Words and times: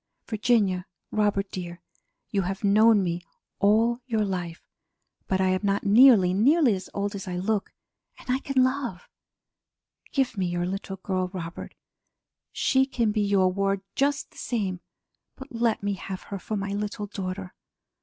Virginia, 0.27 0.87
Robert 1.11 1.51
dear, 1.51 1.83
you 2.31 2.41
have 2.41 2.63
known 2.63 3.03
me 3.03 3.21
all 3.59 4.01
your 4.07 4.25
life 4.25 4.63
but 5.27 5.39
I 5.39 5.49
am 5.49 5.59
not 5.61 5.83
nearly, 5.85 6.33
nearly 6.33 6.73
as 6.73 6.89
old 6.95 7.13
as 7.13 7.27
I 7.27 7.35
look, 7.37 7.71
and 8.17 8.27
I 8.27 8.39
can 8.39 8.63
love. 8.63 9.07
Give 10.11 10.35
me 10.35 10.47
your 10.47 10.65
little 10.65 10.95
girl, 10.97 11.27
Robert! 11.27 11.75
She 12.51 12.87
can 12.87 13.11
be 13.11 13.21
your 13.21 13.51
ward 13.51 13.81
just 13.93 14.31
the 14.31 14.39
same, 14.39 14.79
but 15.35 15.51
let 15.51 15.83
me 15.83 15.93
have 15.93 16.23
her 16.23 16.39
for 16.39 16.57
my 16.57 16.71
little 16.71 17.05
daughter. 17.05 17.53